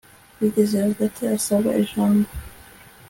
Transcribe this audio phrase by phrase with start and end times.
[0.39, 2.27] bigeze hagati abasaba ijambo